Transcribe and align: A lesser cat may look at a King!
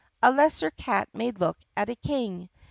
A 0.23 0.31
lesser 0.31 0.71
cat 0.71 1.09
may 1.13 1.29
look 1.29 1.59
at 1.77 1.87
a 1.87 1.95
King! 1.95 2.49